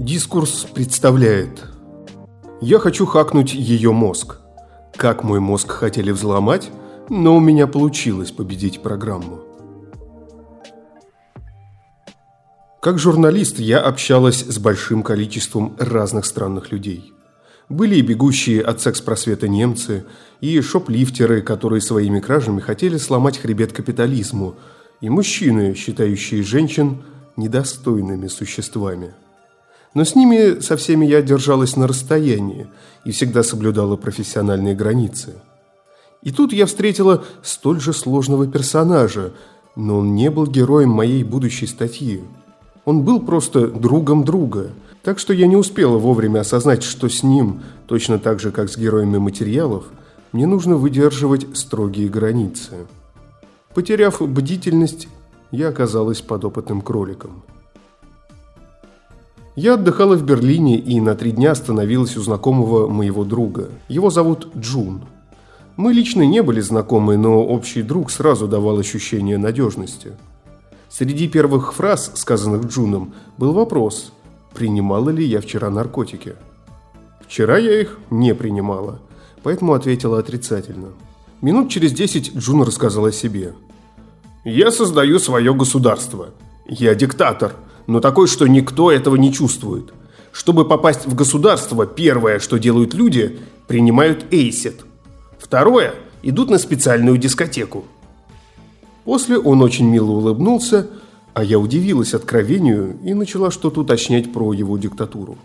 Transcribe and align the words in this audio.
Дискурс 0.00 0.66
представляет 0.74 1.62
Я 2.62 2.78
хочу 2.78 3.04
хакнуть 3.04 3.52
ее 3.52 3.92
мозг. 3.92 4.38
Как 4.96 5.22
мой 5.24 5.40
мозг 5.40 5.72
хотели 5.72 6.10
взломать, 6.10 6.70
но 7.10 7.36
у 7.36 7.38
меня 7.38 7.66
получилось 7.66 8.30
победить 8.30 8.80
программу. 8.80 9.40
Как 12.80 12.98
журналист 12.98 13.58
я 13.58 13.78
общалась 13.78 14.40
с 14.40 14.58
большим 14.58 15.02
количеством 15.02 15.76
разных 15.78 16.24
странных 16.24 16.72
людей. 16.72 17.12
Были 17.68 17.96
и 17.96 18.00
бегущие 18.00 18.62
от 18.62 18.80
секс-просвета 18.80 19.48
немцы, 19.48 20.06
и 20.40 20.58
шоплифтеры, 20.62 21.42
которые 21.42 21.82
своими 21.82 22.20
кражами 22.20 22.60
хотели 22.60 22.96
сломать 22.96 23.36
хребет 23.36 23.74
капитализму, 23.74 24.54
и 25.02 25.10
мужчины, 25.10 25.74
считающие 25.74 26.42
женщин 26.42 27.02
недостойными 27.36 28.28
существами. 28.28 29.12
Но 29.94 30.04
с 30.04 30.14
ними 30.14 30.60
со 30.60 30.76
всеми 30.76 31.04
я 31.04 31.20
держалась 31.22 31.76
на 31.76 31.86
расстоянии 31.86 32.68
и 33.04 33.10
всегда 33.10 33.42
соблюдала 33.42 33.96
профессиональные 33.96 34.74
границы. 34.74 35.34
И 36.22 36.30
тут 36.30 36.52
я 36.52 36.66
встретила 36.66 37.24
столь 37.42 37.80
же 37.80 37.92
сложного 37.92 38.46
персонажа, 38.46 39.32
но 39.74 39.98
он 39.98 40.14
не 40.14 40.30
был 40.30 40.46
героем 40.46 40.90
моей 40.90 41.24
будущей 41.24 41.66
статьи. 41.66 42.22
Он 42.84 43.02
был 43.02 43.20
просто 43.20 43.68
другом 43.68 44.24
друга, 44.24 44.70
так 45.02 45.18
что 45.18 45.32
я 45.32 45.46
не 45.46 45.56
успела 45.56 45.96
вовремя 45.96 46.40
осознать, 46.40 46.82
что 46.82 47.08
с 47.08 47.22
ним, 47.22 47.62
точно 47.86 48.18
так 48.18 48.38
же, 48.38 48.52
как 48.52 48.70
с 48.70 48.76
героями 48.76 49.18
материалов, 49.18 49.84
мне 50.32 50.46
нужно 50.46 50.76
выдерживать 50.76 51.46
строгие 51.56 52.08
границы. 52.08 52.86
Потеряв 53.74 54.20
бдительность, 54.20 55.08
я 55.50 55.68
оказалась 55.68 56.20
подопытным 56.20 56.82
кроликом. 56.82 57.42
Я 59.56 59.74
отдыхала 59.74 60.16
в 60.16 60.24
Берлине 60.24 60.78
и 60.78 61.00
на 61.00 61.14
три 61.14 61.32
дня 61.32 61.52
остановилась 61.52 62.16
у 62.16 62.22
знакомого 62.22 62.86
моего 62.86 63.24
друга. 63.24 63.70
Его 63.88 64.10
зовут 64.10 64.48
Джун. 64.56 65.02
Мы 65.76 65.92
лично 65.92 66.22
не 66.22 66.42
были 66.42 66.60
знакомы, 66.60 67.16
но 67.16 67.44
общий 67.44 67.82
друг 67.82 68.10
сразу 68.10 68.46
давал 68.46 68.78
ощущение 68.78 69.38
надежности. 69.38 70.12
Среди 70.88 71.28
первых 71.28 71.74
фраз, 71.74 72.12
сказанных 72.14 72.66
Джуном, 72.66 73.14
был 73.38 73.52
вопрос, 73.52 74.12
принимала 74.54 75.10
ли 75.10 75.24
я 75.24 75.40
вчера 75.40 75.70
наркотики. 75.70 76.34
Вчера 77.20 77.58
я 77.58 77.80
их 77.80 77.98
не 78.10 78.34
принимала, 78.34 79.00
поэтому 79.42 79.74
ответила 79.74 80.18
отрицательно. 80.18 80.88
Минут 81.40 81.70
через 81.70 81.92
десять 81.92 82.36
Джун 82.36 82.62
рассказал 82.62 83.06
о 83.06 83.12
себе. 83.12 83.54
«Я 84.44 84.70
создаю 84.70 85.18
свое 85.18 85.54
государство. 85.54 86.30
Я 86.66 86.94
диктатор 86.94 87.54
но 87.90 87.98
такой, 87.98 88.28
что 88.28 88.46
никто 88.46 88.92
этого 88.92 89.16
не 89.16 89.32
чувствует. 89.32 89.92
Чтобы 90.30 90.64
попасть 90.64 91.06
в 91.06 91.14
государство, 91.16 91.86
первое, 91.86 92.38
что 92.38 92.56
делают 92.56 92.94
люди, 92.94 93.40
принимают 93.66 94.32
эйсет. 94.32 94.84
Второе, 95.40 95.94
идут 96.22 96.50
на 96.50 96.58
специальную 96.58 97.18
дискотеку. 97.18 97.84
После 99.04 99.38
он 99.38 99.60
очень 99.60 99.88
мило 99.88 100.12
улыбнулся, 100.12 100.86
а 101.34 101.42
я 101.42 101.58
удивилась 101.58 102.14
откровению 102.14 102.96
и 103.02 103.12
начала 103.12 103.50
что-то 103.50 103.80
уточнять 103.80 104.32
про 104.32 104.52
его 104.52 104.78
диктатуру. 104.78 105.36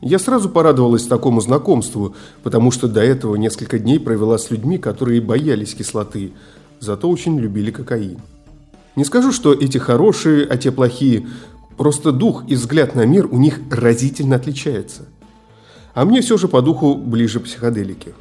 Я 0.00 0.20
сразу 0.20 0.48
порадовалась 0.48 1.08
такому 1.08 1.40
знакомству, 1.40 2.14
потому 2.44 2.70
что 2.70 2.86
до 2.86 3.02
этого 3.02 3.34
несколько 3.34 3.80
дней 3.80 3.98
провела 3.98 4.38
с 4.38 4.52
людьми, 4.52 4.78
которые 4.78 5.20
боялись 5.20 5.74
кислоты, 5.74 6.30
зато 6.78 7.10
очень 7.10 7.36
любили 7.36 7.72
кокаин. 7.72 8.18
Не 8.98 9.04
скажу, 9.04 9.30
что 9.30 9.52
эти 9.52 9.78
хорошие, 9.78 10.44
а 10.44 10.56
те 10.56 10.72
плохие, 10.72 11.28
просто 11.76 12.10
дух 12.10 12.42
и 12.48 12.56
взгляд 12.56 12.96
на 12.96 13.06
мир 13.06 13.28
у 13.30 13.38
них 13.38 13.60
разительно 13.70 14.34
отличается. 14.34 15.02
А 15.94 16.04
мне 16.04 16.20
все 16.20 16.36
же 16.36 16.48
по 16.48 16.62
духу 16.62 16.96
ближе 16.96 17.38
психоделики. 17.38 18.12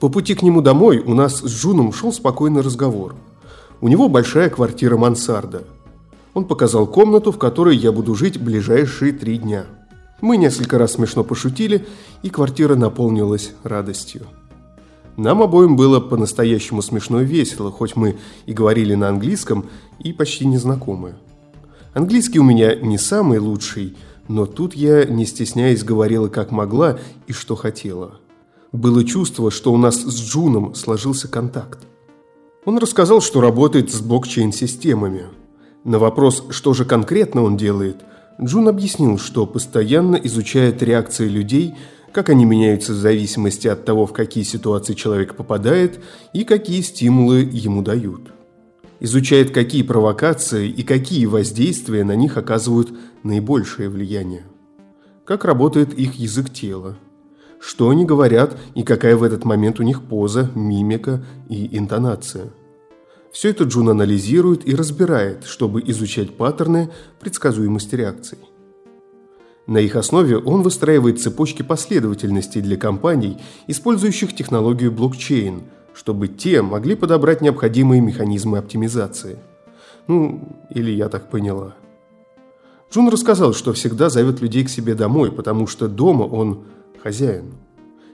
По 0.00 0.08
пути 0.08 0.34
к 0.34 0.40
нему 0.40 0.62
домой 0.62 1.00
у 1.00 1.12
нас 1.12 1.40
с 1.40 1.52
Джуном 1.52 1.92
шел 1.92 2.14
спокойный 2.14 2.62
разговор. 2.62 3.14
У 3.82 3.88
него 3.88 4.08
большая 4.08 4.48
квартира 4.48 4.96
мансарда. 4.96 5.64
Он 6.32 6.46
показал 6.46 6.86
комнату, 6.86 7.30
в 7.30 7.36
которой 7.36 7.76
я 7.76 7.92
буду 7.92 8.14
жить 8.14 8.40
ближайшие 8.40 9.12
три 9.12 9.36
дня. 9.36 9.66
Мы 10.22 10.38
несколько 10.38 10.78
раз 10.78 10.92
смешно 10.92 11.24
пошутили, 11.24 11.86
и 12.22 12.30
квартира 12.30 12.74
наполнилась 12.74 13.52
радостью. 13.64 14.22
Нам 15.16 15.42
обоим 15.42 15.76
было 15.76 15.98
по-настоящему 15.98 16.82
смешно 16.82 17.22
и 17.22 17.24
весело, 17.24 17.70
хоть 17.70 17.96
мы 17.96 18.18
и 18.44 18.52
говорили 18.52 18.94
на 18.94 19.08
английском, 19.08 19.66
и 19.98 20.12
почти 20.12 20.46
незнакомые. 20.46 21.14
Английский 21.94 22.38
у 22.38 22.44
меня 22.44 22.74
не 22.74 22.98
самый 22.98 23.38
лучший, 23.38 23.96
но 24.28 24.44
тут 24.44 24.74
я, 24.74 25.04
не 25.04 25.24
стесняясь, 25.24 25.84
говорила 25.84 26.28
как 26.28 26.50
могла 26.50 26.98
и 27.26 27.32
что 27.32 27.56
хотела. 27.56 28.20
Было 28.72 29.04
чувство, 29.04 29.50
что 29.50 29.72
у 29.72 29.78
нас 29.78 29.96
с 29.96 30.20
Джуном 30.20 30.74
сложился 30.74 31.28
контакт. 31.28 31.78
Он 32.66 32.76
рассказал, 32.76 33.22
что 33.22 33.40
работает 33.40 33.90
с 33.90 34.00
блокчейн-системами. 34.00 35.26
На 35.84 35.98
вопрос, 35.98 36.44
что 36.50 36.74
же 36.74 36.84
конкретно 36.84 37.42
он 37.42 37.56
делает, 37.56 38.04
Джун 38.42 38.68
объяснил, 38.68 39.18
что 39.18 39.46
постоянно 39.46 40.16
изучает 40.16 40.82
реакции 40.82 41.26
людей– 41.26 41.74
как 42.16 42.30
они 42.30 42.46
меняются 42.46 42.94
в 42.94 42.96
зависимости 42.96 43.68
от 43.68 43.84
того, 43.84 44.06
в 44.06 44.14
какие 44.14 44.42
ситуации 44.42 44.94
человек 44.94 45.34
попадает 45.34 46.00
и 46.32 46.44
какие 46.44 46.80
стимулы 46.80 47.40
ему 47.40 47.82
дают. 47.82 48.32
Изучает, 49.00 49.50
какие 49.50 49.82
провокации 49.82 50.66
и 50.66 50.82
какие 50.82 51.26
воздействия 51.26 52.04
на 52.04 52.16
них 52.16 52.38
оказывают 52.38 52.88
наибольшее 53.22 53.90
влияние. 53.90 54.44
Как 55.26 55.44
работает 55.44 55.92
их 55.92 56.14
язык 56.14 56.48
тела. 56.50 56.96
Что 57.60 57.90
они 57.90 58.06
говорят 58.06 58.56
и 58.74 58.82
какая 58.82 59.14
в 59.14 59.22
этот 59.22 59.44
момент 59.44 59.78
у 59.78 59.82
них 59.82 60.00
поза, 60.00 60.50
мимика 60.54 61.22
и 61.50 61.76
интонация. 61.76 62.46
Все 63.30 63.50
это 63.50 63.64
Джун 63.64 63.90
анализирует 63.90 64.66
и 64.66 64.74
разбирает, 64.74 65.44
чтобы 65.44 65.82
изучать 65.84 66.34
паттерны 66.34 66.88
предсказуемости 67.20 67.94
реакций. 67.94 68.38
На 69.66 69.78
их 69.78 69.96
основе 69.96 70.38
он 70.38 70.62
выстраивает 70.62 71.20
цепочки 71.20 71.62
последовательностей 71.62 72.60
для 72.60 72.76
компаний, 72.76 73.38
использующих 73.66 74.34
технологию 74.34 74.92
блокчейн, 74.92 75.62
чтобы 75.92 76.28
те 76.28 76.62
могли 76.62 76.94
подобрать 76.94 77.40
необходимые 77.40 78.00
механизмы 78.00 78.58
оптимизации. 78.58 79.38
Ну, 80.06 80.56
или 80.70 80.92
я 80.92 81.08
так 81.08 81.30
поняла. 81.30 81.74
Джун 82.92 83.08
рассказал, 83.08 83.54
что 83.54 83.72
всегда 83.72 84.08
зовет 84.08 84.40
людей 84.40 84.64
к 84.64 84.68
себе 84.68 84.94
домой, 84.94 85.32
потому 85.32 85.66
что 85.66 85.88
дома 85.88 86.22
он 86.22 86.60
хозяин. 87.02 87.54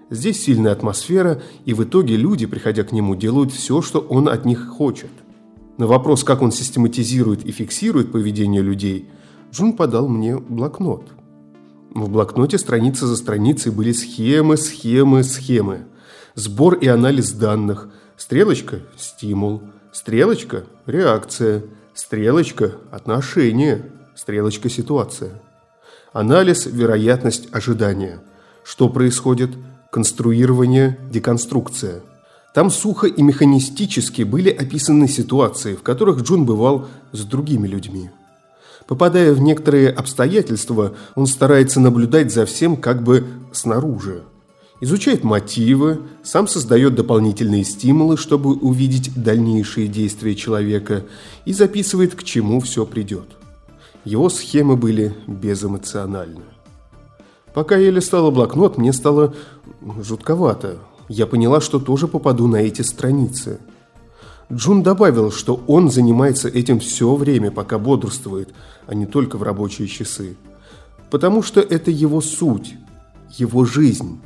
Здесь 0.08 0.42
сильная 0.42 0.72
атмосфера, 0.72 1.42
и 1.66 1.74
в 1.74 1.84
итоге 1.84 2.16
люди, 2.16 2.46
приходя 2.46 2.82
к 2.82 2.92
нему, 2.92 3.14
делают 3.14 3.52
все, 3.52 3.82
что 3.82 4.00
он 4.00 4.28
от 4.28 4.46
них 4.46 4.68
хочет. 4.68 5.10
На 5.76 5.86
вопрос, 5.86 6.24
как 6.24 6.41
он 6.41 6.50
систематизирует 6.50 7.44
и 7.44 7.52
фиксирует 7.52 8.10
поведение 8.10 8.62
людей, 8.62 9.10
Джун 9.52 9.74
подал 9.74 10.08
мне 10.08 10.38
блокнот– 10.38 11.04
в 11.94 12.08
блокноте 12.08 12.58
страница 12.58 13.06
за 13.06 13.16
страницей 13.16 13.70
были 13.70 13.92
схемы, 13.92 14.56
схемы, 14.56 15.22
схемы. 15.22 15.86
Сбор 16.34 16.75
и 16.75 16.86
анализ 16.86 17.32
данных. 17.32 17.88
Стрелочка– 18.16 18.80
стимул. 18.97 19.62
Стрелочка– 19.92 20.64
реакция. 20.86 21.64
Стрелочка– 21.94 22.72
отношение. 22.91 23.91
Стрелочка– 24.14 24.69
ситуация. 24.70 25.42
Анализ– 26.12 26.66
вероятность 26.66 27.48
ожидания. 27.53 28.20
Что 28.64 28.88
происходит? 28.88 29.50
Конструирование, 29.91 30.98
деконструкция. 31.10 32.00
Там 32.54 32.70
сухо 32.70 33.06
и 33.06 33.22
механистически 33.22 34.22
были 34.22 34.50
описаны 34.50 35.09
ситуации, 35.09 35.74
в 35.74 35.82
которых 35.82 36.22
Джун 36.22 36.47
бывал 36.47 36.86
с 37.12 37.24
другими 37.24 37.66
людьми. 37.66 38.10
Попадая 38.92 39.33
в 39.33 39.41
некоторые 39.41 39.89
обстоятельства, 39.89 40.92
он 41.15 41.27
старается 41.27 41.80
наблюдать 41.80 42.30
за 42.30 42.44
всем 42.44 42.77
как 42.77 43.03
бы 43.03 43.24
снаружи. 43.50 44.22
Изучает 44.83 45.24
мотивы, 45.24 46.03
сам 46.22 46.47
создает 46.47 46.94
дополнительные 46.94 47.65
стимулы, 47.65 48.18
чтобы 48.18 48.53
увидеть 48.53 49.10
дальнейшие 49.15 49.89
действия 49.89 50.34
человека 50.34 51.06
и 51.47 51.54
записывает, 51.54 52.15
к 52.15 52.22
чему 52.22 52.60
все 52.60 52.84
придет. 52.84 53.24
Его 54.04 54.28
схемы 54.28 54.77
были 54.77 55.15
безэмоциональны. 55.27 56.44
Пока 57.54 57.78
я 57.78 57.91
листала 57.91 58.30
блокнот, 58.30 58.77
мне 58.77 58.92
стало 58.92 59.34
жутковато. 60.03 60.80
Я 61.09 61.27
поняла, 61.27 61.62
что 61.62 61.80
тоже 61.80 62.09
попаду 62.09 62.47
на 62.47 62.56
эти 62.56 62.83
страницы– 62.83 63.59
Джун 64.53 64.83
добавил, 64.83 65.33
что 65.33 65.63
он 65.66 65.91
занимается 65.91 66.49
этим 66.49 66.78
все 66.78 67.15
время, 67.15 67.51
пока 67.51 67.78
бодрствует, 67.78 68.51
а 68.87 68.95
не 68.95 69.07
только 69.07 69.39
в 69.39 69.43
рабочие 69.43 69.89
часы. 69.89 70.37
Потому 71.10 71.43
что 71.43 71.60
это 71.60 71.91
его 71.91 72.21
суть, 72.21 72.75
его 73.39 73.65
жизнь. 73.65 74.21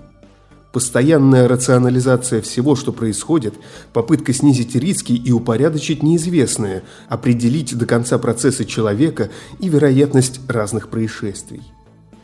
Постоянная 0.72 1.46
рационализация 1.48 2.42
всего, 2.42 2.74
что 2.74 2.92
происходит, 2.92 3.54
попытка 3.92 4.32
снизить 4.32 4.74
риски 4.74 5.12
и 5.12 5.30
упорядочить 5.30 6.02
неизвестное, 6.02 6.82
определить 7.08 7.76
до 7.78 7.86
конца 7.86 8.18
процесса 8.18 8.64
человека 8.64 9.30
и 9.60 9.68
вероятность 9.68 10.40
разных 10.48 10.88
происшествий. 10.88 11.62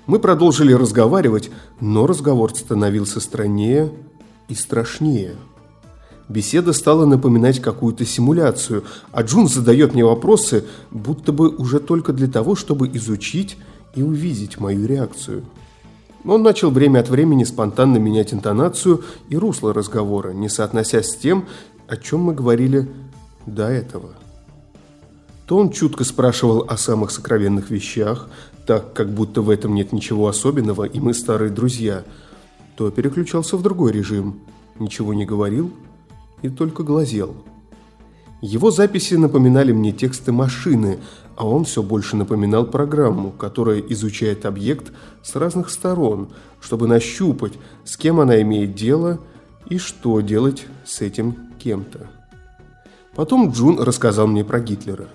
Мы 0.06 0.18
продолжили 0.18 0.72
разговаривать, 0.72 1.50
но 1.80 2.08
разговор 2.08 2.52
становился 2.54 3.20
страннее 3.20 3.92
и 4.48 4.54
страшнее. 4.54 5.36
Беседа 6.28 6.72
стала 6.72 7.04
напоминать 7.04 7.60
какую-то 7.60 8.04
симуляцию, 8.04 8.84
а 9.10 9.22
Джун 9.22 9.48
задает 9.48 9.94
мне 9.94 10.04
вопросы, 10.04 10.64
будто 10.90 11.32
бы 11.32 11.48
уже 11.48 11.80
только 11.80 12.12
для 12.12 12.28
того, 12.28 12.54
чтобы 12.54 12.88
изучить 12.94 13.58
и 13.94 14.02
увидеть 14.02 14.58
мою 14.60 14.86
реакцию. 14.86 15.42
Он 16.24 16.42
начал 16.42 16.70
время 16.70 17.00
от 17.00 17.08
времени 17.08 17.42
спонтанно 17.42 17.96
менять 17.96 18.32
интонацию 18.32 19.02
и 19.28 19.36
русло 19.36 19.74
разговора, 19.74 20.32
не 20.32 20.48
соотносясь 20.48 21.10
с 21.10 21.16
тем, 21.16 21.46
о 21.88 21.96
чем 21.96 22.20
мы 22.20 22.34
говорили 22.34 22.88
до 23.44 23.68
этого. 23.68 24.10
То 25.46 25.58
он 25.58 25.70
чутко 25.70 26.04
спрашивал 26.04 26.64
о 26.68 26.76
самых 26.76 27.10
сокровенных 27.10 27.70
вещах, 27.70 28.28
так 28.64 28.92
как 28.92 29.12
будто 29.12 29.42
в 29.42 29.50
этом 29.50 29.74
нет 29.74 29.92
ничего 29.92 30.28
особенного, 30.28 30.84
и 30.84 31.00
мы 31.00 31.12
старые 31.12 31.50
друзья, 31.50 32.04
то 32.76 32.90
переключался 32.92 33.56
в 33.56 33.62
другой 33.62 33.90
режим, 33.90 34.38
ничего 34.78 35.12
не 35.12 35.26
говорил 35.26 35.72
и 36.42 36.48
только 36.48 36.82
глазел. 36.82 37.34
Его 38.40 38.72
записи 38.72 39.14
напоминали 39.14 39.72
мне 39.72 39.92
тексты 39.92 40.32
машины, 40.32 40.98
а 41.36 41.46
он 41.46 41.64
все 41.64 41.82
больше 41.82 42.16
напоминал 42.16 42.66
программу, 42.66 43.30
которая 43.30 43.78
изучает 43.78 44.44
объект 44.44 44.92
с 45.22 45.36
разных 45.36 45.70
сторон, 45.70 46.28
чтобы 46.60 46.88
нащупать, 46.88 47.52
с 47.84 47.96
кем 47.96 48.18
она 48.18 48.42
имеет 48.42 48.74
дело 48.74 49.20
и 49.68 49.78
что 49.78 50.20
делать 50.20 50.66
с 50.84 51.00
этим 51.00 51.36
кем-то. 51.60 52.10
Потом 53.14 53.52
Джун 53.52 53.78
рассказал 53.80 54.26
мне 54.26 54.44
про 54.44 54.58
Гитлера. 54.58 55.06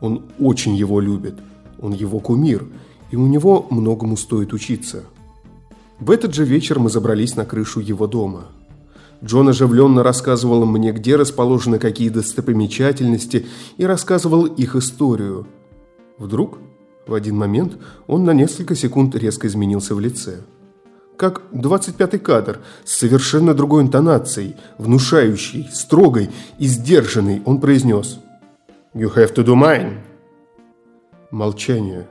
Он 0.00 0.22
очень 0.38 0.76
его 0.76 1.00
любит, 1.00 1.34
он 1.80 1.92
его 1.92 2.20
кумир, 2.20 2.64
и 3.10 3.16
у 3.16 3.26
него 3.26 3.66
многому 3.70 4.16
стоит 4.16 4.52
учиться. 4.52 5.02
В 5.98 6.12
этот 6.12 6.32
же 6.32 6.44
вечер 6.44 6.78
мы 6.78 6.90
забрались 6.90 7.34
на 7.34 7.44
крышу 7.44 7.80
его 7.80 8.06
дома– 8.06 8.46
Джон 9.24 9.48
оживленно 9.48 10.02
рассказывал 10.02 10.64
мне, 10.66 10.92
где 10.92 11.16
расположены 11.16 11.78
какие 11.78 12.08
достопримечательности, 12.08 13.46
и 13.76 13.84
рассказывал 13.84 14.46
их 14.46 14.74
историю. 14.74 15.46
Вдруг, 16.18 16.58
в 17.06 17.14
один 17.14 17.36
момент, 17.36 17.78
он 18.06 18.24
на 18.24 18.32
несколько 18.32 18.74
секунд 18.74 19.14
резко 19.14 19.46
изменился 19.46 19.94
в 19.94 20.00
лице. 20.00 20.40
Как 21.16 21.42
25-й 21.52 22.18
кадр, 22.18 22.60
с 22.84 22.96
совершенно 22.96 23.54
другой 23.54 23.82
интонацией, 23.82 24.56
внушающей, 24.78 25.68
строгой 25.72 26.30
и 26.58 26.66
сдержанной, 26.66 27.42
он 27.44 27.60
произнес 27.60 28.18
«You 28.92 29.14
have 29.14 29.34
to 29.34 29.44
do 29.44 29.54
mine». 29.54 29.98
Молчание. 31.30 32.08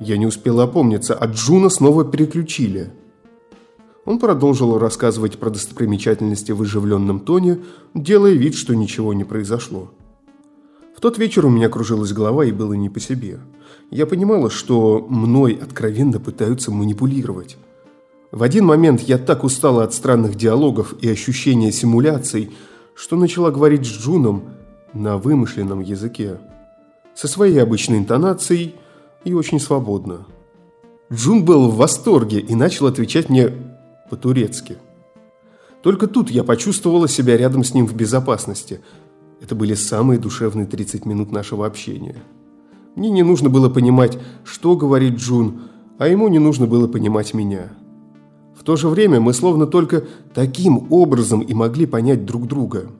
Я 0.00 0.16
не 0.16 0.26
успел 0.26 0.60
опомниться, 0.60 1.14
а 1.14 1.26
Джуна 1.26 1.70
снова 1.70 2.04
переключили– 2.04 2.90
он 4.04 4.18
продолжил 4.18 4.78
рассказывать 4.78 5.38
про 5.38 5.50
достопримечательности 5.50 6.52
в 6.52 6.60
оживленном 6.62 7.20
тоне, 7.20 7.60
делая 7.94 8.32
вид, 8.32 8.54
что 8.54 8.74
ничего 8.74 9.14
не 9.14 9.24
произошло. 9.24 9.90
В 10.96 11.00
тот 11.00 11.18
вечер 11.18 11.46
у 11.46 11.50
меня 11.50 11.68
кружилась 11.68 12.12
голова 12.12 12.44
и 12.44 12.52
было 12.52 12.74
не 12.74 12.90
по 12.90 13.00
себе. 13.00 13.40
Я 13.90 14.06
понимала, 14.06 14.50
что 14.50 15.04
мной 15.08 15.58
откровенно 15.60 16.20
пытаются 16.20 16.70
манипулировать. 16.70 17.56
В 18.30 18.42
один 18.42 18.66
момент 18.66 19.00
я 19.00 19.16
так 19.18 19.44
устала 19.44 19.84
от 19.84 19.94
странных 19.94 20.34
диалогов 20.34 20.94
и 21.00 21.08
ощущения 21.08 21.72
симуляций, 21.72 22.52
что 22.94 23.16
начала 23.16 23.50
говорить 23.50 23.86
с 23.86 23.90
Джуном 23.90 24.44
на 24.92 25.18
вымышленном 25.18 25.80
языке. 25.80 26.38
Со 27.14 27.28
своей 27.28 27.62
обычной 27.62 27.98
интонацией 27.98 28.74
и 29.24 29.32
очень 29.34 29.60
свободно. 29.60 30.26
Джун 31.12 31.44
был 31.44 31.68
в 31.68 31.76
восторге 31.76 32.40
и 32.40 32.54
начал 32.54 32.86
отвечать 32.86 33.28
мне 33.28 33.52
по-турецки. 34.10 34.78
Только 35.82 36.06
тут 36.06 36.30
я 36.30 36.44
почувствовала 36.44 37.08
себя 37.08 37.36
рядом 37.36 37.62
с 37.62 37.74
ним 37.74 37.86
в 37.86 37.94
безопасности. 37.94 38.80
Это 39.40 39.54
были 39.54 39.74
самые 39.74 40.18
душевные 40.18 40.66
30 40.66 41.04
минут 41.04 41.30
нашего 41.30 41.66
общения. 41.66 42.22
Мне 42.96 43.10
не 43.10 43.22
нужно 43.22 43.50
было 43.50 43.68
понимать, 43.68 44.18
что 44.44 44.76
говорит 44.76 45.16
Джун, 45.16 45.62
а 45.98 46.08
ему 46.08 46.28
не 46.28 46.38
нужно 46.38 46.66
было 46.66 46.88
понимать 46.88 47.34
меня. 47.34 47.72
В 48.58 48.62
то 48.62 48.76
же 48.76 48.88
время 48.88 49.20
мы 49.20 49.34
словно 49.34 49.66
только 49.66 50.04
таким 50.32 50.90
образом 50.90 51.40
и 51.40 51.52
могли 51.52 51.84
понять 51.84 52.24
друг 52.24 52.46
друга. 52.46 52.90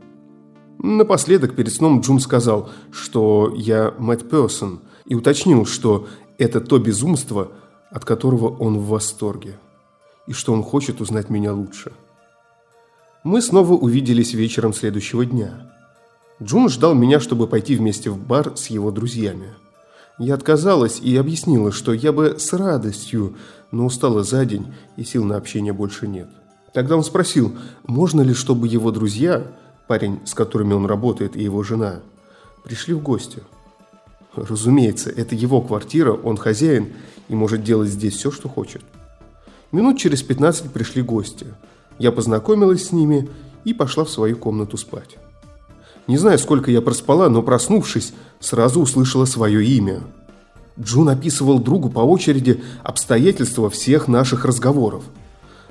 Напоследок 0.78 1.54
перед 1.54 1.72
сном 1.72 2.00
Джун 2.00 2.20
сказал, 2.20 2.68
что 2.90 3.50
я 3.56 3.94
Мэтт 3.98 4.28
Персон, 4.28 4.80
и 5.06 5.14
уточнил, 5.14 5.64
что 5.64 6.06
это 6.36 6.60
то 6.60 6.78
безумство, 6.78 7.52
от 7.90 8.04
которого 8.04 8.48
он 8.48 8.78
в 8.78 8.88
восторге 8.88 9.54
и 10.26 10.32
что 10.32 10.52
он 10.52 10.62
хочет 10.62 11.00
узнать 11.00 11.30
меня 11.30 11.52
лучше. 11.52 11.92
Мы 13.22 13.40
снова 13.40 13.72
увиделись 13.72 14.34
вечером 14.34 14.74
следующего 14.74 15.24
дня. 15.24 15.70
Джун 16.42 16.68
ждал 16.68 16.94
меня, 16.94 17.20
чтобы 17.20 17.46
пойти 17.46 17.76
вместе 17.76 18.10
в 18.10 18.18
бар 18.18 18.56
с 18.56 18.66
его 18.66 18.90
друзьями. 18.90 19.54
Я 20.18 20.34
отказалась 20.34 21.00
и 21.00 21.16
объяснила, 21.16 21.72
что 21.72 21.92
я 21.92 22.12
бы 22.12 22.38
с 22.38 22.52
радостью, 22.52 23.36
но 23.70 23.86
устала 23.86 24.22
за 24.22 24.44
день 24.44 24.74
и 24.96 25.04
сил 25.04 25.24
на 25.24 25.36
общение 25.36 25.72
больше 25.72 26.06
нет. 26.06 26.28
Тогда 26.72 26.96
он 26.96 27.04
спросил, 27.04 27.56
можно 27.86 28.20
ли, 28.20 28.34
чтобы 28.34 28.68
его 28.68 28.90
друзья, 28.90 29.46
парень, 29.86 30.20
с 30.24 30.34
которыми 30.34 30.74
он 30.74 30.86
работает, 30.86 31.36
и 31.36 31.42
его 31.42 31.62
жена, 31.62 32.00
пришли 32.64 32.94
в 32.94 33.02
гости. 33.02 33.42
Разумеется, 34.34 35.10
это 35.10 35.34
его 35.34 35.60
квартира, 35.60 36.12
он 36.12 36.36
хозяин 36.36 36.92
и 37.28 37.34
может 37.34 37.62
делать 37.62 37.90
здесь 37.90 38.14
все, 38.14 38.30
что 38.30 38.48
хочет. 38.48 38.82
Минут 39.74 39.98
через 39.98 40.22
15 40.22 40.70
пришли 40.70 41.02
гости. 41.02 41.46
Я 41.98 42.12
познакомилась 42.12 42.86
с 42.86 42.92
ними 42.92 43.28
и 43.64 43.74
пошла 43.74 44.04
в 44.04 44.08
свою 44.08 44.36
комнату 44.36 44.76
спать. 44.76 45.16
Не 46.06 46.16
знаю, 46.16 46.38
сколько 46.38 46.70
я 46.70 46.80
проспала, 46.80 47.28
но 47.28 47.42
проснувшись, 47.42 48.12
сразу 48.38 48.80
услышала 48.80 49.24
свое 49.24 49.66
имя. 49.66 50.02
Джун 50.80 51.08
описывал 51.08 51.58
другу 51.58 51.90
по 51.90 51.98
очереди 51.98 52.62
обстоятельства 52.84 53.68
всех 53.68 54.06
наших 54.06 54.44
разговоров. 54.44 55.02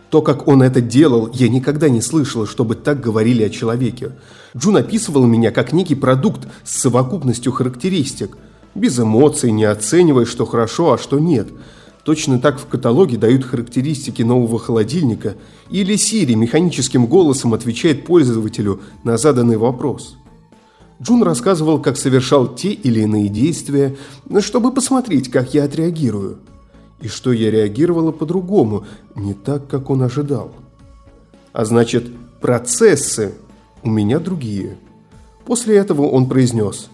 То, 0.09 0.21
как 0.21 0.50
он 0.50 0.63
это 0.63 0.81
делал, 0.81 1.29
я 1.31 1.47
никогда 1.47 1.88
не 1.88 2.01
слышала, 2.01 2.45
чтобы 2.45 2.75
так 2.75 3.00
говорили 3.00 3.44
о 3.44 3.50
человеке. 3.50 4.11
Джун 4.53 4.75
описывал 4.75 5.25
меня 5.25 5.51
как 5.51 5.71
некий 5.71 5.95
продукт 5.95 6.45
с 6.65 6.81
совокупностью 6.81 7.53
характеристик, 7.53 8.38
без 8.75 9.00
эмоций, 9.00 9.51
не 9.51 9.63
оценивая, 9.63 10.25
что 10.25 10.45
хорошо, 10.45 10.91
а 10.91 10.98
что 10.98 11.19
нет– 11.19 11.48
Точно 12.03 12.38
так 12.38 12.60
в 12.60 12.67
каталоге 12.67 13.17
дают 13.17 13.45
характеристики 13.45 14.22
нового 14.22 14.60
холодильника 14.60 15.36
или 15.69 15.95
Siri 15.95 16.36
механическим 16.36 17.07
голосом 17.07 17.53
отвечает 17.53 18.05
пользователю 18.05 18.81
на 19.03 19.17
заданный 19.17 19.57
вопрос. 19.57 20.17
Джун 21.01 21.24
рассказывал, 21.24 21.81
как 21.81 21.98
совершал 21.98 22.53
те 22.53 22.69
или 22.74 23.01
иные 23.01 23.29
действия, 23.29 23.95
чтобы 24.39 24.74
посмотреть, 24.74 25.31
как 25.31 25.53
я 25.53 25.63
отреагирую. 25.63 26.39
И 27.01 27.07
что 27.07 27.31
я 27.31 27.51
реагировала 27.51 28.12
по-другому, 28.12 28.86
не 29.15 29.33
так, 29.33 29.67
как 29.67 29.89
он 29.89 30.03
ожидал. 30.03 30.53
А 31.51 31.65
значит, 31.65 32.12
процессы 32.41 33.33
у 33.81 33.89
меня 33.89 34.19
другие. 34.19 34.77
После 35.45 35.77
этого 35.77 36.03
он 36.03 36.27
произнес 36.27 36.89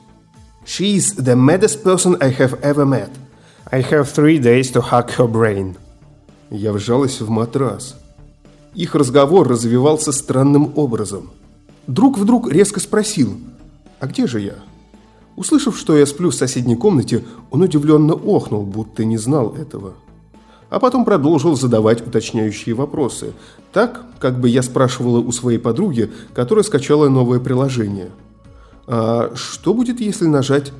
«She 0.65 0.95
is 0.95 1.17
the 1.17 1.35
maddest 1.35 1.83
person 1.83 2.17
I 2.19 2.31
have 2.31 2.59
ever 2.61 2.85
met». 2.85 3.09
I 3.71 3.83
have 3.83 4.11
three 4.11 4.39
days 4.39 4.71
to 4.71 4.81
hack 4.81 5.15
her 5.17 5.27
brain. 5.31 5.75
Я 6.49 6.73
вжалась 6.73 7.21
в 7.21 7.29
матрас. 7.29 7.95
Их 8.73 8.95
разговор 8.95 9.47
развивался 9.47 10.11
странным 10.11 10.73
образом. 10.75 11.29
Друг 11.85 12.17
вдруг 12.17 12.51
резко 12.51 12.79
спросил, 12.79 13.37
«А 13.99 14.07
где 14.07 14.25
же 14.25 14.39
я?» 14.39 14.55
Услышав, 15.35 15.77
что 15.77 15.95
я 15.95 16.07
сплю 16.07 16.31
в 16.31 16.35
соседней 16.35 16.75
комнате, 16.75 17.23
он 17.51 17.61
удивленно 17.61 18.13
охнул, 18.13 18.63
будто 18.63 19.05
не 19.05 19.17
знал 19.17 19.53
этого. 19.55 19.93
А 20.71 20.79
потом 20.79 21.05
продолжил 21.05 21.55
задавать 21.55 22.01
уточняющие 22.01 22.73
вопросы, 22.73 23.33
так, 23.71 24.03
как 24.19 24.39
бы 24.39 24.49
я 24.49 24.63
спрашивала 24.63 25.19
у 25.19 25.31
своей 25.31 25.59
подруги, 25.59 26.11
которая 26.33 26.63
скачала 26.63 27.07
новое 27.07 27.39
приложение. 27.39 28.09
«А 28.87 29.31
что 29.35 29.75
будет, 29.75 30.01
если 30.01 30.25
нажать 30.25 30.73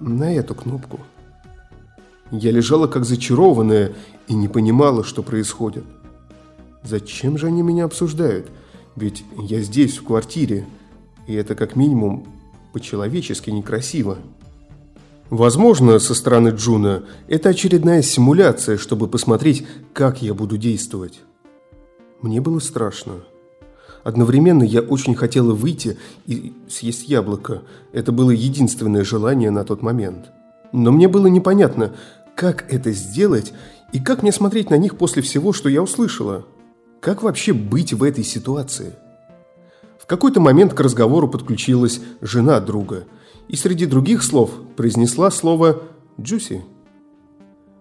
на 0.00 0.34
эту 0.34 0.54
кнопку?» 0.54 1.00
Я 2.30 2.50
лежала 2.50 2.86
как 2.86 3.04
зачарованная 3.04 3.92
и 4.28 4.34
не 4.34 4.48
понимала, 4.48 5.04
что 5.04 5.22
происходит. 5.22 5.84
Зачем 6.82 7.38
же 7.38 7.46
они 7.46 7.62
меня 7.62 7.84
обсуждают? 7.84 8.48
Ведь 8.96 9.24
я 9.36 9.60
здесь, 9.60 9.98
в 9.98 10.04
квартире, 10.04 10.66
и 11.26 11.34
это 11.34 11.54
как 11.54 11.76
минимум 11.76 12.26
по-человечески 12.72 13.50
некрасиво. 13.50 14.18
Возможно, 15.30 15.98
со 15.98 16.14
стороны 16.14 16.50
Джуна 16.50 17.04
это 17.26 17.48
очередная 17.48 18.02
симуляция, 18.02 18.78
чтобы 18.78 19.08
посмотреть, 19.08 19.66
как 19.92 20.22
я 20.22 20.34
буду 20.34 20.56
действовать. 20.56 21.20
Мне 22.22 22.40
было 22.40 22.60
страшно. 22.60 23.14
Одновременно 24.04 24.62
я 24.62 24.82
очень 24.82 25.16
хотела 25.16 25.52
выйти 25.52 25.98
и 26.26 26.52
съесть 26.68 27.08
яблоко. 27.08 27.62
Это 27.92 28.12
было 28.12 28.30
единственное 28.30 29.02
желание 29.02 29.50
на 29.50 29.64
тот 29.64 29.82
момент. 29.82 30.26
Но 30.72 30.92
мне 30.92 31.08
было 31.08 31.26
непонятно, 31.26 31.92
как 32.36 32.70
это 32.72 32.92
сделать 32.92 33.52
И 33.92 33.98
как 33.98 34.22
мне 34.22 34.30
смотреть 34.30 34.70
на 34.70 34.76
них 34.76 34.96
после 34.96 35.22
всего, 35.22 35.52
что 35.52 35.68
я 35.68 35.82
услышала? 35.82 36.44
Как 37.00 37.22
вообще 37.22 37.52
быть 37.52 37.92
в 37.92 38.02
этой 38.02 38.24
ситуации? 38.24 38.92
В 39.98 40.06
какой-то 40.06 40.38
момент 40.38 40.74
к 40.74 40.80
разговору 40.80 41.28
подключилась 41.28 42.00
жена 42.20 42.60
друга 42.60 43.04
и 43.48 43.56
среди 43.56 43.86
других 43.86 44.22
слов 44.22 44.50
произнесла 44.76 45.30
слово 45.30 45.82
«джуси». 46.20 46.62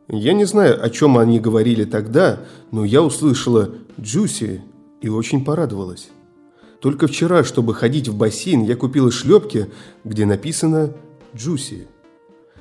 Я 0.08 0.34
не 0.34 0.46
знаю, 0.46 0.84
о 0.84 0.90
чем 0.92 1.18
они 1.18 1.40
говорили 1.40 1.84
тогда, 1.84 2.40
но 2.72 2.86
я 2.86 3.02
услышала 3.02 3.72
«джуси» 4.00 4.62
и 5.02 5.10
очень 5.10 5.44
порадовалась. 5.44 6.10
Только 6.80 7.08
вчера, 7.08 7.44
чтобы 7.44 7.74
ходить 7.74 8.08
в 8.08 8.16
бассейн, 8.16 8.64
я 8.64 8.76
купила 8.76 9.12
шлепки, 9.12 9.72
где 10.04 10.26
написано 10.26 10.94
«джуси». 11.36 11.88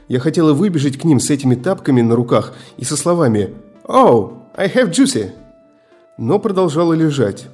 Я 0.08 0.20
хотела 0.20 0.52
выбежать 0.52 0.99
к 0.99 1.04
ним 1.04 1.18
с 1.18 1.30
этими 1.30 1.54
тапками 1.54 2.02
на 2.02 2.14
руках 2.14 2.54
и 2.76 2.84
со 2.84 2.96
словами 2.96 3.54
«Oh, 3.84 4.34
I 4.54 4.68
have 4.68 4.90
juicy!» 4.90 5.30
Но 6.18 6.38
продолжала 6.38 6.92
лежать. 6.92 7.49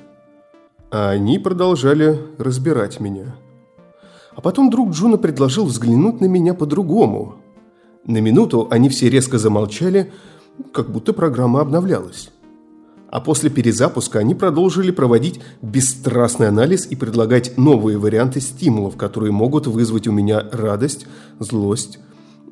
А 0.90 1.10
они 1.10 1.38
продолжали 1.38 2.18
разбирать 2.38 2.98
меня. 2.98 3.36
А 4.34 4.40
потом 4.40 4.70
друг 4.70 4.90
Джуна 4.90 5.16
предложил 5.16 5.66
взглянуть 5.66 6.20
на 6.20 6.26
меня 6.26 6.54
по-другому. 6.54 7.36
На 8.04 8.18
минуту 8.18 8.66
они 8.70 8.88
все 8.88 9.08
резко 9.08 9.38
замолчали, 9.38 10.12
как 10.72 10.90
будто 10.90 11.12
программа 11.12 11.60
обновлялась. 11.60 12.30
А 13.08 13.20
после 13.20 13.50
перезапуска 13.50 14.20
они 14.20 14.34
продолжили 14.34 14.90
проводить 14.90 15.40
бесстрастный 15.62 16.48
анализ 16.48 16.86
и 16.86 16.96
предлагать 16.96 17.56
новые 17.56 17.98
варианты 17.98 18.40
стимулов, 18.40 18.96
которые 18.96 19.32
могут 19.32 19.66
вызвать 19.66 20.06
у 20.06 20.12
меня 20.12 20.44
радость, 20.52 21.06
злость, 21.40 21.98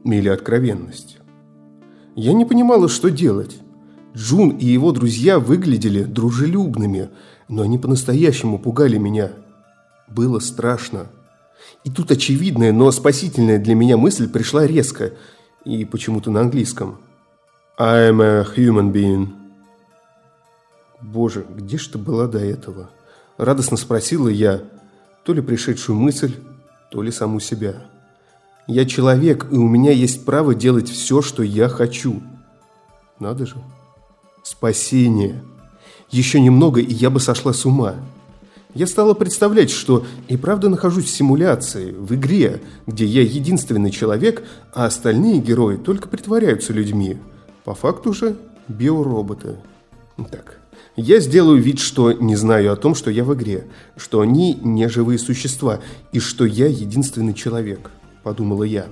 или 0.05 0.29
откровенность. 0.29 1.19
Я 2.15 2.33
не 2.33 2.45
понимала, 2.45 2.89
что 2.89 3.11
делать. 3.11 3.59
Джун 4.17 4.51
и 4.51 4.67
его 4.67 4.93
друзья 4.93 5.39
выглядели 5.39 6.03
дружелюбными, 6.03 7.11
но 7.49 7.63
они 7.63 7.79
по-настоящему 7.79 8.59
пугали 8.59 8.99
меня. 8.99 9.33
Было 10.09 10.39
страшно. 10.41 11.07
И 11.85 11.91
тут 11.91 12.11
очевидная, 12.11 12.73
но 12.73 12.91
спасительная 12.91 13.59
для 13.59 13.75
меня 13.75 13.97
мысль 13.97 14.29
пришла 14.29 14.67
резко 14.67 15.13
и 15.65 15.85
почему-то 15.85 16.31
на 16.31 16.41
английском. 16.41 16.99
I'm 17.79 18.21
a 18.21 18.45
human 18.57 18.93
being. 18.93 19.29
Боже, 21.01 21.47
где 21.49 21.79
ж 21.79 21.87
ты 21.87 21.99
была 21.99 22.27
до 22.27 22.39
этого? 22.39 22.91
Радостно 23.37 23.77
спросила 23.77 24.29
я, 24.29 24.63
то 25.25 25.33
ли 25.33 25.41
пришедшую 25.41 25.97
мысль, 25.97 26.35
то 26.91 27.03
ли 27.03 27.13
саму 27.13 27.39
себя. 27.39 27.77
Я 28.69 28.85
человек, 28.85 29.47
и 29.51 29.57
у 29.57 29.67
меня 29.67 29.93
есть 29.93 30.27
право 30.27 30.55
делать 30.55 30.91
все, 30.91 31.23
что 31.23 31.43
я 31.43 31.71
хочу. 31.71 32.23
Надо 33.19 33.47
же. 33.47 33.57
Спасение. 34.43 35.43
Еще 36.11 36.39
немного, 36.39 36.83
и 36.83 36.93
я 36.93 37.09
бы 37.09 37.19
сошла 37.19 37.55
с 37.55 37.65
ума. 37.65 37.95
Я 38.75 38.87
стала 38.87 39.15
представлять, 39.15 39.71
что 39.71 40.05
и 40.29 40.37
правда 40.37 40.69
нахожусь 40.69 41.07
в 41.07 41.17
симуляции, 41.17 41.93
в 41.93 42.15
игре, 42.15 42.61
где 42.87 43.07
я 43.07 43.23
единственный 43.23 43.91
человек, 43.91 44.47
а 44.75 44.85
остальные 44.85 45.41
герои 45.41 45.77
только 45.77 46.07
притворяются 46.07 46.75
людьми. 46.75 47.17
По 47.65 47.75
факту 47.75 48.13
же 48.13 48.37
биороботы. 48.69 49.57
Так, 50.31 50.59
я 50.95 51.21
сделаю 51.21 51.63
вид, 51.63 51.79
что 51.79 52.13
не 52.13 52.37
знаю 52.37 52.75
о 52.75 52.77
том, 52.77 52.95
что 52.95 53.11
я 53.11 53.25
в 53.25 53.33
игре, 53.33 53.67
что 53.97 54.21
они 54.21 54.53
не 54.63 54.91
живые 54.91 55.19
существа 55.19 55.81
и 56.13 56.19
что 56.19 56.45
я 56.45 56.67
единственный 56.67 57.33
человек 57.33 57.91
подумала 58.29 58.65
я. 58.65 58.89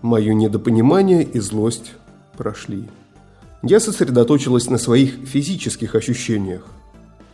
Мое 0.00 0.32
недопонимание 0.32 1.24
и 1.24 1.40
злость 1.40 1.90
прошли. 2.36 2.84
Я 3.64 3.80
сосредоточилась 3.80 4.70
на 4.70 4.78
своих 4.78 5.14
физических 5.26 5.96
ощущениях. 5.96 6.64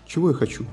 Чего 0.06 0.30
я 0.30 0.34
хочу? 0.34 0.64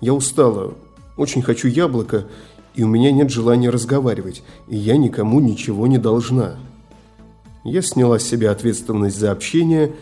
Я 0.00 0.14
устала, 0.14 0.72
очень 1.18 1.42
хочу 1.42 1.68
яблоко, 1.68 2.26
и 2.74 2.84
у 2.84 2.88
меня 2.88 3.12
нет 3.12 3.30
желания 3.30 3.68
разговаривать, 3.68 4.42
и 4.66 4.78
я 4.78 4.96
никому 4.96 5.40
ничего 5.40 5.86
не 5.86 5.98
должна. 5.98 6.54
Я 7.62 7.82
сняла 7.82 8.18
с 8.18 8.22
себя 8.22 8.52
ответственность 8.52 9.18
за 9.18 9.30
общение 9.30 9.94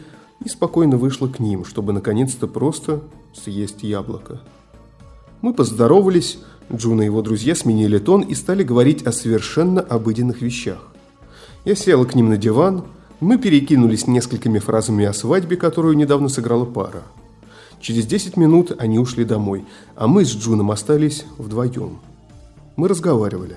и 0.44 0.48
спокойно 0.48 0.98
вышла 0.98 1.26
к 1.26 1.40
ним, 1.40 1.64
чтобы 1.64 1.92
наконец-то 1.92 2.46
просто 2.46 3.02
съесть 3.34 3.82
яблоко. 3.82 4.40
Мы 5.40 5.52
поздоровались, 5.52 6.38
Джун 6.72 7.00
и 7.00 7.06
его 7.06 7.22
друзья 7.22 7.54
сменили 7.54 7.98
тон 7.98 8.22
и 8.22 8.34
стали 8.34 8.62
говорить 8.62 9.02
о 9.06 9.12
совершенно 9.12 9.80
обыденных 9.80 10.42
вещах. 10.42 10.88
Я 11.64 11.75
села 11.75 12.04
к 12.04 12.14
ним 12.14 12.28
на 12.28 12.37
диван, 12.37 12.84
мы 13.20 13.38
перекинулись 13.38 14.06
несколькими 14.06 14.58
фразами 14.58 15.06
о 15.06 15.14
свадьбе, 15.14 15.56
которую 15.56 15.96
недавно 15.96 16.28
сыграла 16.28 16.66
пара. 16.66 17.02
Через 17.80 18.06
10 18.06 18.37
минут 18.37 18.72
они 18.78 18.98
ушли 18.98 19.25
домой, 19.25 19.64
а 19.96 20.06
мы 20.06 20.25
с 20.25 20.34
Джуном 20.34 20.70
остались 20.70 21.25
вдвоем. 21.38 22.00
Мы 22.76 22.88
разговаривали. 22.88 23.56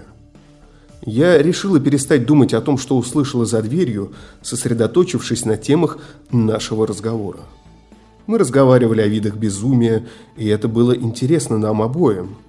Я 1.03 1.41
решила 1.41 1.79
перестать 1.79 2.25
думать 2.25 2.53
о 2.53 2.61
том, 2.61 2.77
что 2.77 2.97
услышала 2.97 3.45
за 3.45 3.61
дверью, 3.61 4.13
сосредоточившись 4.41 5.45
на 5.45 5.57
темах 5.57 5.97
нашего 6.31 6.87
разговора. 6.87 7.39
Мы 8.27 8.37
разговаривали 8.37 9.01
о 9.01 9.07
видах 9.07 9.35
безумия, 9.35 10.07
и 10.37 10.47
это 10.47 10.67
было 10.67 10.95
интересно 10.95 11.57
нам 11.57 11.81
обоим– 11.81 12.37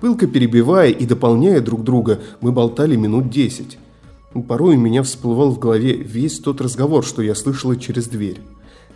Пылко 0.00 0.26
перебивая 0.26 0.90
и 0.90 1.06
дополняя 1.06 1.60
друг 1.60 1.84
друга, 1.84 2.20
мы 2.40 2.52
болтали 2.52 2.96
минут 2.96 3.30
десять. 3.30 3.78
Порой 4.48 4.76
у 4.76 4.80
меня 4.80 5.02
всплывал 5.02 5.50
в 5.50 5.58
голове 5.58 5.94
весь 5.94 6.40
тот 6.40 6.60
разговор, 6.60 7.04
что 7.04 7.22
я 7.22 7.34
слышала 7.34 7.76
через 7.76 8.08
дверь. 8.08 8.40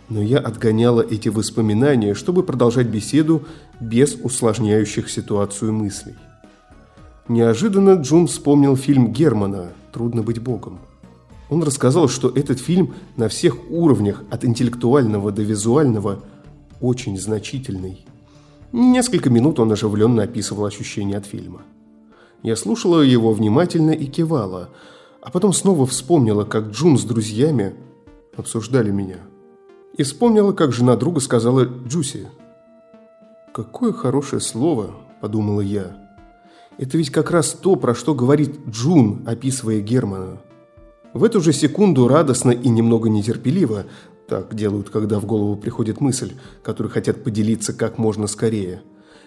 Но 0.09 0.21
я 0.21 0.39
отгоняла 0.39 1.01
эти 1.01 1.29
воспоминания, 1.29 2.13
чтобы 2.13 2.43
продолжать 2.43 2.87
беседу 2.87 3.43
без 3.79 4.15
усложняющих 4.15 5.09
ситуацию 5.09 5.71
мыслей. 5.71 6.15
Неожиданно 7.27 7.91
Джун 7.93 8.27
вспомнил 8.27 8.75
фильм 8.75 9.13
Германа 9.13 9.69
«Трудно 9.93 10.23
быть 10.23 10.39
Богом». 10.39 10.79
Он 11.49 11.63
рассказал, 11.63 12.09
что 12.09 12.29
этот 12.29 12.59
фильм 12.59 12.93
на 13.17 13.29
всех 13.29 13.55
уровнях, 13.69 14.23
от 14.29 14.45
интеллектуального 14.45 15.31
до 15.31 15.43
визуального, 15.43 16.23
очень 16.81 17.17
значительный. 17.19 18.05
Несколько 18.71 19.29
минут 19.29 19.59
он 19.59 19.71
оживленно 19.71 20.23
описывал 20.23 20.65
ощущения 20.65 21.17
от 21.17 21.25
фильма. 21.25 21.61
Я 22.43 22.55
слушала 22.55 23.01
его 23.01 23.33
внимательно 23.33 23.91
и 23.91 24.05
кивала, 24.05 24.69
а 25.21 25.31
потом 25.31 25.53
снова 25.53 25.85
вспомнила, 25.85 26.45
как 26.45 26.69
Джун 26.69 26.97
с 26.97 27.03
друзьями 27.03 27.75
обсуждали 28.35 28.91
меня. 28.91 29.17
И 29.97 30.03
вспомнила, 30.03 30.53
как 30.53 30.71
жена 30.71 30.95
друга 30.95 31.19
сказала 31.19 31.63
«Джуси». 31.63 32.27
«Какое 33.53 33.91
хорошее 33.91 34.39
слово»,– 34.39 34.91
подумала 35.21 35.61
я. 35.61 35.97
«Это 36.77 36.97
ведь 36.97 37.09
как 37.09 37.31
раз 37.31 37.51
то, 37.53 37.75
про 37.75 37.95
что 37.95 38.13
говорит 38.13 38.59
Джун, 38.69 39.23
описывая 39.25 39.81
Германа». 39.81 40.37
В 41.11 41.23
эту 41.23 41.41
же 41.41 41.53
секунду 41.53 42.07
радостно 42.07 42.51
и 42.51 42.69
немного 42.69 43.09
нетерпеливо 43.09 43.85
так 44.29 44.53
делают, 44.53 44.89
когда 44.89 45.19
в 45.19 45.25
голову 45.25 45.55
приходит 45.55 45.99
мысль, 45.99 46.33
которой 46.61 46.89
хотят 46.89 47.23
поделиться 47.23 47.73
как 47.73 47.97
можно 47.97 48.27
скорее. 48.27 48.83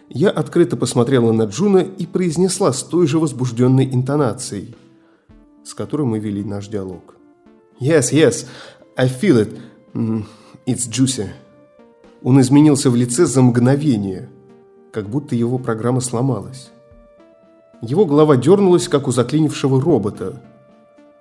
Я 0.08 0.30
открыто 0.30 0.76
посмотрела 0.76 1.32
на 1.32 1.44
Джуна 1.44 1.78
и 1.78 2.06
произнесла 2.06 2.72
с 2.72 2.82
той 2.82 3.06
же 3.06 3.18
возбужденной 3.18 3.92
интонацией, 3.92 4.76
с 5.64 5.74
которой 5.74 6.06
мы 6.06 6.20
вели 6.20 6.44
наш 6.44 6.68
диалог. 6.68 7.16
«Yes, 7.80 8.12
yes, 8.12 8.46
I 8.96 9.08
feel 9.08 9.44
it. 9.44 9.58
It's 10.66 10.88
juicy». 10.88 11.26
Он 12.22 12.40
изменился 12.40 12.88
в 12.88 12.94
лице 12.94 13.26
за 13.26 13.42
мгновение, 13.42 14.28
как 14.92 15.08
будто 15.08 15.34
его 15.34 15.58
программа 15.58 16.00
сломалась. 16.00 16.70
Его 17.80 18.06
голова 18.06 18.36
дернулась, 18.36 18.86
как 18.86 19.08
у 19.08 19.10
заклинившего 19.10 19.80
робота. 19.80 20.40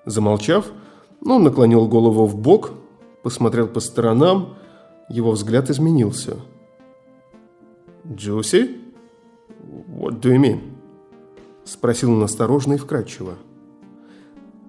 Замолчав, 0.06 0.66
он 1.26 1.44
наклонил 1.44 1.88
голову 1.88 2.28
в 2.28 2.36
бок, 2.36 2.74
посмотрел 3.24 3.68
по 3.68 3.80
сторонам, 3.80 4.56
его 5.10 5.32
взгляд 5.32 5.70
изменился. 5.70 6.38
«Джуси? 8.08 8.78
What 9.88 10.20
do 10.20 10.34
you 10.34 10.42
mean?» 10.42 10.62
Спросил 11.66 12.12
он 12.12 12.24
осторожно 12.24 12.74
и 12.74 12.78
вкрадчиво. 12.78 13.36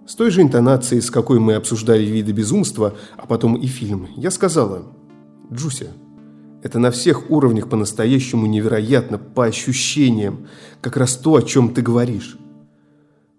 С 0.06 0.14
той 0.14 0.30
же 0.30 0.42
интонацией, 0.42 1.00
с 1.00 1.10
какой 1.10 1.38
мы 1.38 1.54
обсуждали 1.54 2.04
виды 2.04 2.32
безумства, 2.32 2.94
а 3.16 3.26
потом 3.26 3.54
и 3.54 3.66
фильм, 3.66 4.08
я 4.16 4.30
сказала 4.30 4.82
«Джуси, 5.50 5.88
это 6.62 6.78
на 6.78 6.90
всех 6.90 7.30
уровнях 7.30 7.68
по-настоящему 7.68 8.46
невероятно, 8.46 9.18
по 9.18 9.46
ощущениям, 9.46 10.48
как 10.80 10.96
раз 10.96 11.16
то, 11.16 11.36
о 11.36 11.42
чем 11.42 11.72
ты 11.72 11.82
говоришь». 11.82 12.36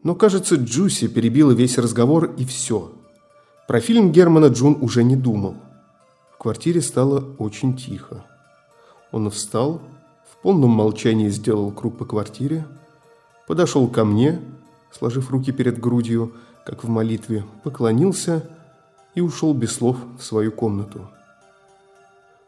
Но, 0.01 0.15
кажется, 0.15 0.55
Джуси 0.55 1.07
перебила 1.07 1.51
весь 1.51 1.77
разговор 1.77 2.33
и 2.37 2.45
все– 2.45 2.93
про 3.67 3.79
фильм 3.79 4.11
Германа 4.11 4.47
Джун 4.47 4.77
уже 4.81 5.03
не 5.03 5.15
думал. 5.15 5.55
В 6.33 6.37
квартире 6.37 6.81
стало 6.81 7.23
очень 7.37 7.77
тихо. 7.77 8.25
Он 9.11 9.29
встал, 9.29 9.81
в 10.29 10.41
полном 10.41 10.71
молчании 10.71 11.29
сделал 11.29 11.71
круг 11.71 11.97
по 11.97 12.03
квартире, 12.03 12.65
подошел 13.47 13.87
ко 13.87 14.03
мне, 14.03 14.41
сложив 14.91 15.31
руки 15.31 15.53
перед 15.53 15.79
грудью, 15.79 16.33
как 16.65 16.83
в 16.83 16.89
молитве, 16.89 17.45
поклонился 17.63 18.49
и 19.15 19.21
ушел 19.21 19.53
без 19.53 19.71
слов 19.71 19.97
в 20.17 20.23
свою 20.23 20.51
комнату. 20.51 21.07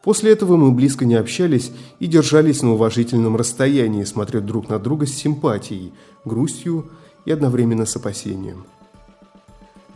После 0.02 0.32
этого 0.32 0.56
мы 0.56 0.70
близко 0.72 1.06
не 1.06 1.14
общались 1.14 1.72
и 1.98 2.06
держались 2.06 2.62
на 2.62 2.74
уважительном 2.74 3.36
расстоянии, 3.36 4.04
смотря 4.04 4.40
друг 4.40 4.68
на 4.68 4.78
друга 4.78 5.06
с 5.06 5.14
симпатией, 5.14 5.94
грустью 6.24 6.90
и 7.24 7.32
одновременно 7.32 7.86
с 7.86 7.96
опасением. 7.96 8.66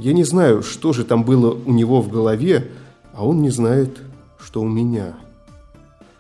Я 0.01 0.15
не 0.15 0.25
знаю, 0.25 0.63
что 0.63 0.95
же 0.95 1.05
там 1.05 1.25
было 1.25 1.51
у 1.53 1.73
него 1.73 2.01
в 2.01 2.09
голове, 2.09 2.71
а 3.13 3.27
он 3.27 3.43
не 3.43 3.51
знает, 3.51 3.99
что 4.43 4.63
у 4.63 4.67
меня. 4.67 5.15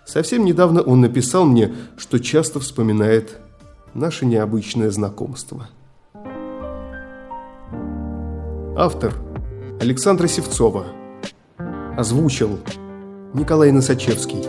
Совсем 0.05 0.45
недавно 0.45 0.83
он 0.83 1.01
написал 1.01 1.47
мне, 1.47 1.73
что 1.97 2.19
часто 2.21 2.61
вспоминает 2.61 3.39
наше 3.95 4.27
необычное 4.27 4.91
знакомство. 4.91 5.71
Автор 8.77 9.15
Александра 9.81 10.29
Севцова 10.29 10.85
Озвучил 11.97 12.59
Николай 13.33 13.73
Носачевский 13.73 14.45